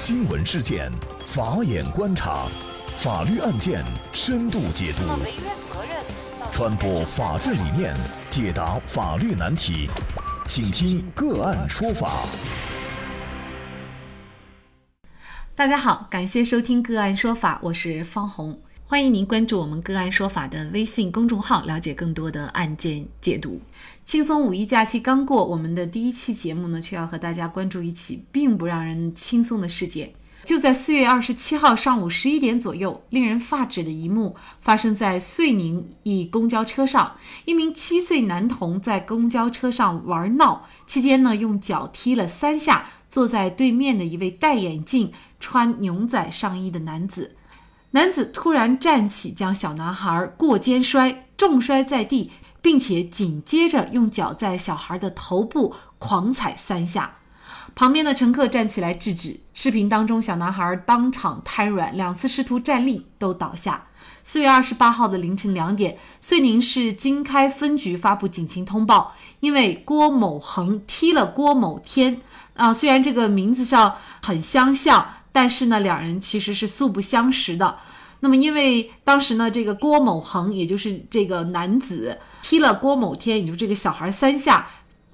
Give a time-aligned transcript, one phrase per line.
[0.00, 0.92] 新闻事件，
[1.26, 2.46] 法眼观察，
[2.98, 5.02] 法律案件深度解读，
[6.52, 7.92] 传播法治理念，
[8.30, 9.90] 解答法律难题，
[10.46, 12.24] 请听个案说法。
[15.56, 18.60] 大家好，感谢收听个案说法，我是方红，
[18.90, 23.60] 欢迎您关注我们个案说法的微信公众号，了解更多的案件解读。
[24.02, 30.14] 轻松五一假期刚过，我们的第一期节目呢，却要和大家关注一起并不让人轻松的事件。
[30.42, 37.18] 就在四月二十七号上午十一点左右，令人发指的一幕发生在遂宁一公交车上。
[37.44, 47.34] 一名七岁男童在公交车上玩闹期间呢，用脚踢了三下坐在对面的一位戴眼镜、穿牛仔上衣的男子。
[47.92, 52.32] 男子突然站起，将小男孩过肩摔，重摔在地。
[52.60, 57.18] 并且紧接着用脚在小孩的头部狂踩三下，
[57.76, 59.38] 旁边的乘客站起来制止。
[59.54, 63.84] 视频当中，小男孩当场瘫软，两次试图站立都倒下。
[64.24, 72.20] 四月二十八号的凌晨两点，遂宁市经开分局发布警情通报，因为郭某恒踢了郭某天。
[72.54, 77.76] 啊，虽然这个名字上很相像，但是呢，两人其实是素不相识的。
[78.20, 84.66] 那么，因为当时呢，这个郭某恒，也就是这个男子踢了郭某天，也就是这个小孩三下，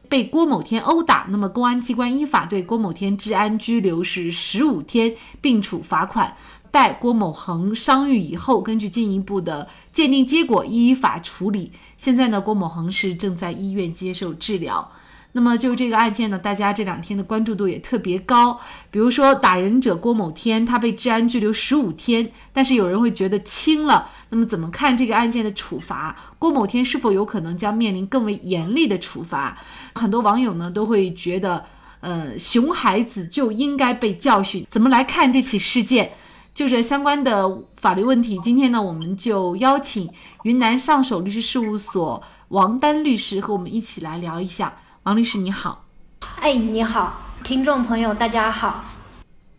[0.08, 1.26] 被郭某天殴打。
[1.28, 6.34] 那么，公安机关依法对郭某天治安拘留是十五天，并处罚款。
[6.70, 11.70] 待郭某恒伤愈以后，根据进一步的鉴定结果，依法处理。
[11.96, 14.90] 现在呢，郭某恒是正在医院接受治疗。
[15.36, 18.56] 那么就这个案件呢，大家这两天的关注度也特别高。
[18.92, 24.08] 比如说打人者郭某天，他被治安拘留十五天，但是有人会觉得轻了。
[24.28, 26.14] 那么怎么看这个案件的处罚？
[26.38, 29.58] 郭某天是否有可能将面临更为严厉的处罚？
[29.94, 31.64] 很多网友呢都会觉得，
[31.98, 34.64] 呃，熊孩子就应该被教训。
[34.70, 36.12] 怎么来看这起事件？
[36.55, 38.38] 就这相关的法律问题。
[38.38, 40.08] 今天呢，我们就邀请
[40.44, 44.72] 云南上首律师事务所王丹律师和我们一起来聊一下。
[45.04, 45.84] 王律师你好，
[46.40, 48.86] 哎，你好，听众朋友大家好，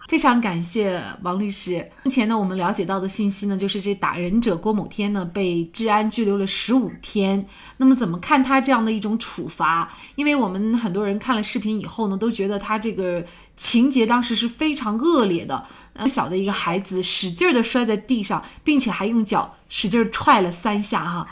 [0.08, 1.92] 非常感谢王律师。
[2.04, 7.46] 目前呢，我们了解到的信息呢，就是这打人者郭某天呢被治安拘留了十五天。
[7.78, 9.88] 那么怎么看他这样的一种处罚？
[10.16, 13.24] 因为我们很多人看了视频以后呢，都觉得他这个
[13.56, 15.64] 情节当时是非常恶劣的。
[15.94, 21.28] 呃，小的一个孩子使劲的摔在地上，并且还用脚使劲踹了三下，哈。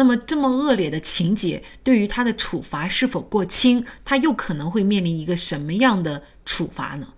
[0.00, 3.84] 那么这么恶劣的情节，对于他的处罚是否过轻？
[4.02, 7.08] 他又可能会面临一个什么样的处罚呢？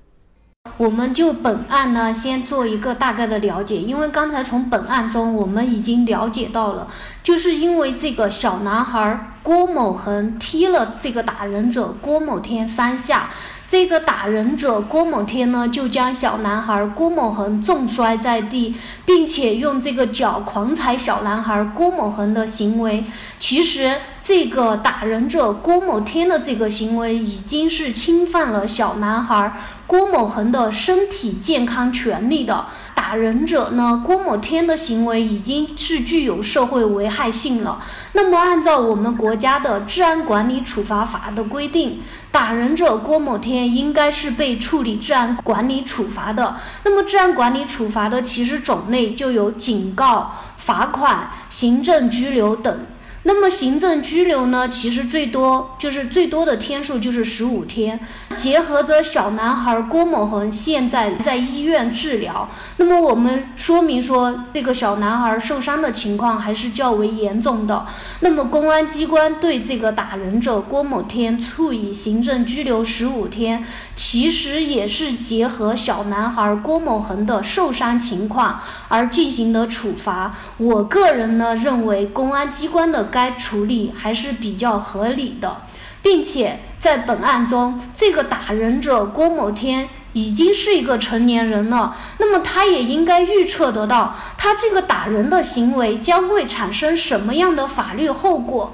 [0.79, 6.89] 我们就本案呢，先做一个大概的了解，因为刚才从本案中我们已经了解到了，
[7.23, 13.31] 就是因为这个小男孩郭某恒踢了这个打人者郭某天三下。
[13.69, 18.75] 这个打人者郭某天呢，就将小男孩郭某恒重摔在地，
[19.07, 23.05] 并且用这个脚狂踩小男孩郭某恒的行为，
[23.39, 23.99] 其实
[24.35, 32.65] 这个打人者郭某天的这个行为已经是侵犯了小男孩郭某恒的身体健康权利的。
[32.95, 37.79] 打人者呢，郭某天的行为已经是具有社会危害性了。
[38.15, 42.01] 那么，按照我们国家的治安管理处罚法的规定，
[42.31, 46.57] 打人者郭某天应该是被处理治安管理处罚的。
[46.85, 52.87] 那么，治安管理处罚的其实种类就有警告、罚款、行政拘留等。
[53.25, 54.69] 那么行政拘留呢？
[54.69, 58.01] 其实最多就是最多的天数就是十五天。
[58.35, 67.87] 结合着小男孩郭某恒现在在医院治疗，那么我们说明说这个小男孩受伤的情况还是较为严重的。
[68.21, 80.35] 那么公安机关对这个打人者郭某天处以行政拘留十五天，其实也是结合小男孩郭某恒的受伤情况而进行的处罚。
[80.57, 83.03] 我个人呢认为公安机关的。
[83.13, 85.59] 该处理还是比较合理的，
[86.03, 98.73] 并且在本案中，这个打人者郭某天已经是一个成年人了，那么他也应该预测得到，他这个打人的行为将会产生什么样的法律后果。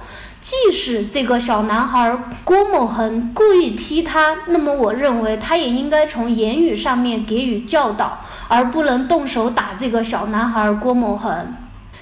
[0.49, 11.55] 即使这个小男孩郭某恒故意踢他，那么我认为他也应该从言语上面给予教导，而不能动手打这个小男孩郭某恒。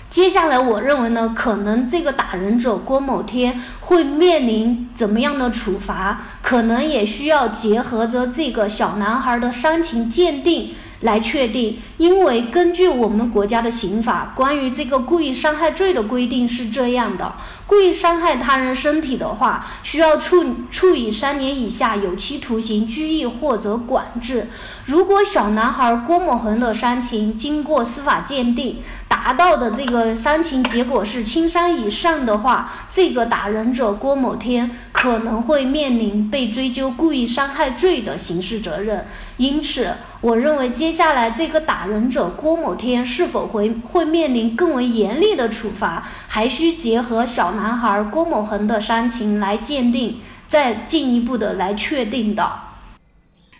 [0.08, 10.74] 接下来，我认为呢，可能这个打人者郭某天会面临怎么样的处罚，可能也需要结合着这个小男孩的伤情鉴定。
[11.00, 17.34] 来确定，因为根据我们国家的刑法，关于这个故意伤害罪的规定是这样的：
[17.66, 24.48] 故意伤害他人身体的话，需要处处以三年以下有期徒刑、拘役或者管制。
[24.86, 28.78] 如果小男孩郭某恒的伤情经过司法鉴定，
[29.26, 39.04] 达到的这个伤情结果是轻伤以上的话，这个打人者郭某天可能会面临被追究故意伤害罪的刑事责任。
[39.38, 52.65] 因此，我认为接下来这个打人者郭某天是否会会面临更为严厉的处罚，还需结合小男孩郭某恒的伤情来鉴定，再进一步的来确定的。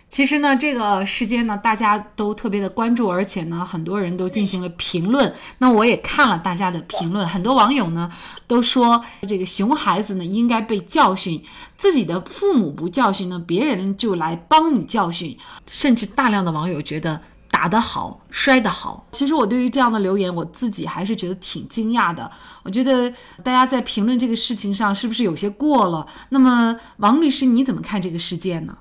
[0.09, 5.31] 其实呢，这个事件呢，大家都特别的关注，而且呢，很多人都进行了评论。
[5.57, 8.09] 那我也看了大家的评论，很多网友呢
[8.47, 11.43] 都说，这个熊孩子呢应该被教训，
[11.77, 15.37] 自己的父母不教训呢，别人就来帮你教训。
[15.67, 17.19] 甚至大量的网友觉得
[17.51, 19.05] 打得好，摔得好。
[19.11, 22.31] 其实我对于这样的留言，我自己还是觉得挺惊讶的。
[22.63, 23.11] 我觉得
[23.43, 26.07] 大家在评论这个事情上是不是有些过了？
[26.29, 28.77] 那么，王律师你怎么看这个事件呢？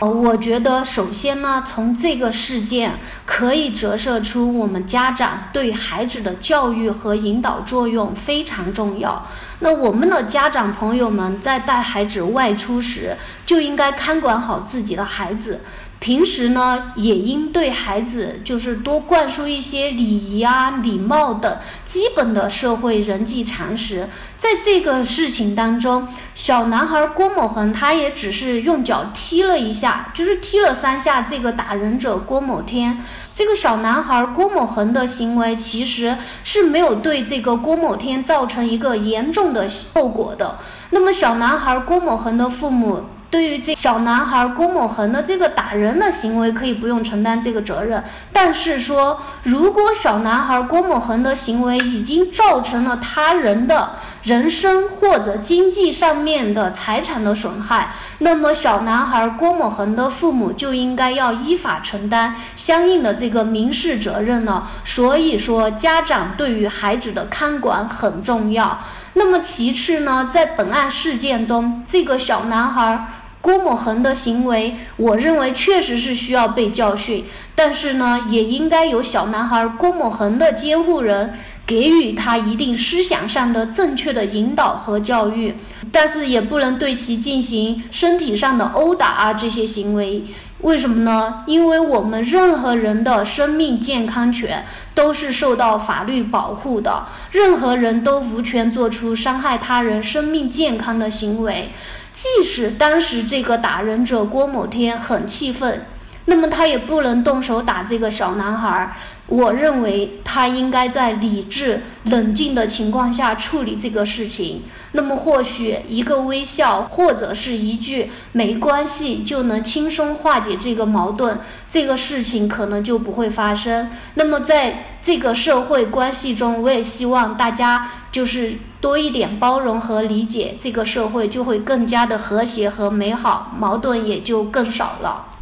[0.00, 9.24] 我觉得首先呢，从这个事件可以折射出我们家长对孩子的教育和引导作用非常重要。
[9.60, 15.60] 那我们的家长朋友们在带孩子外出时，就应该看管好自己的孩子。
[16.04, 21.56] 平时呢，也应对孩子就是多灌输一些礼仪啊、礼貌等
[21.86, 24.06] 基本的社会人际常识。
[24.36, 33.02] 在这个事情当中，小男孩郭某恒他也只是用脚踢了一下，就是踢了三下这个打人者郭某天。
[33.34, 40.58] 这个小男孩郭某恒的行为其实是没有对这个郭某天造成一个严重的后果的。
[40.90, 43.04] 那么，小男孩郭某恒的父母。
[43.34, 48.04] 对于这小男孩郭某恒的这个打人的行为，可以不用承担这个责任。
[48.32, 64.70] 但是说，如果小男孩郭某恒的行为已经造成了他人的人身或者经济上面的财产的损害，那么小男孩郭某恒的父母就应该要依法承担相应的这个民事责任了。
[64.84, 68.78] 所以说，家长对于孩子的看管很重要。
[69.14, 73.08] 那么其次呢，在本案事件中，这个小男孩。
[73.44, 81.34] 郭某恒的行为，我认为确实是需要被教训，但是呢，也应该有小男孩郭某恒的监护人
[81.66, 85.54] 给予他一定思想上的正确的引导和教育，
[85.92, 90.24] 但是也不能对其进行身体上的殴打啊这些行为。
[90.64, 91.44] 为什么呢？
[91.46, 94.64] 因为我们任何人的生命健康权
[94.94, 101.74] 都是受到法律保护的，任何人都无权做出伤害他人生命健康的行为。
[102.14, 105.84] 即使当时这个打人者郭某天很气愤，
[106.24, 108.96] 那么他也不能动手打这个小男孩。
[109.26, 114.62] 我认为他应该在理智、冷静的情况下处理这个事情。
[114.92, 121.38] 那么或许一个微笑或者是一句“没关系”就能轻松化解这个矛盾，
[121.68, 123.90] 这个事情可能就不会发生。
[124.14, 135.33] 那么在这个社会关系中，我也希望大家就是多一点包容和理解，这个社会就会更加的和谐和美好，矛盾也就更少了。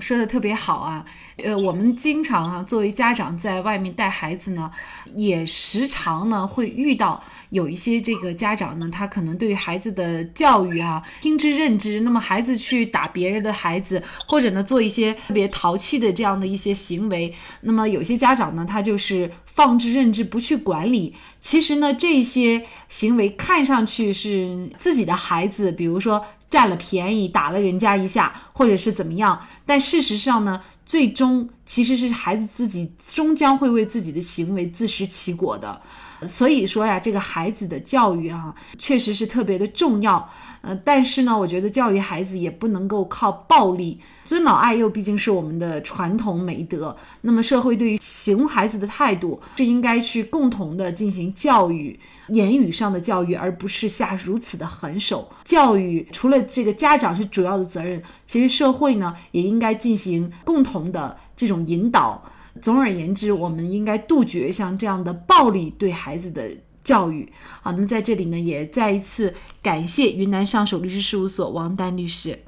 [0.00, 1.04] 说的特别好啊。
[1.44, 4.68] 呃，我们经常啊，作为家长在外面带孩子呢，
[5.14, 21.14] 也时常呢会遇到有一些这个家长呢，他可能对孩子的教育啊听之任之，那么孩子去打别人的孩子，或者呢做一些特别淘气的这样的一些行为，那么有些家长呢，他就是放之任之，不去管理。
[21.38, 30.62] 其实呢，这些行为看上去是自己的孩子，比如说占了便宜打了人家一下，或者是怎么样，但事实上呢。
[30.88, 35.82] 最终其实是孩子自己终将会为自己的行为自食其果的，
[36.26, 40.28] 所以说呀，这个孩子的教育啊，确实是特别的重要。
[40.60, 46.96] 呃，但是呢，我觉得教育孩子也不能够靠暴力，尊老爱幼毕竟是我们的传统美德。
[47.20, 51.98] 那么，社会对于熊孩子的态度是应该去共同的进行教育。
[52.30, 55.30] 言语上的教育，而不是下如此的狠手。
[55.44, 62.22] 教育除了这个家长是主要的责任，其实社会呢也应该进行共同的这种引导。
[62.60, 66.50] 总而言之，我们应该杜绝像这样的暴力对孩子的
[66.84, 67.30] 教育。
[67.62, 72.38] 好，那么在这里呢，也再一次感谢云南上首律师事务所王丹律师。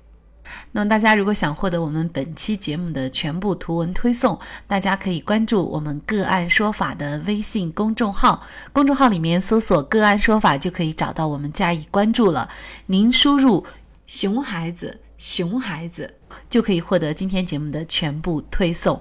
[0.72, 4.36] 那么大家如果想获得我们本期节目的全部图文推送，
[4.66, 12.48] 大家可以关注我们“个案说法”的微信公众号，公众号里面搜索“个案说法”就可以找到我们加以关注了。
[12.86, 13.64] 您输入
[14.08, 16.14] “熊孩子”“熊孩子”
[16.50, 19.00] 就可以获得今天节目的全部推送。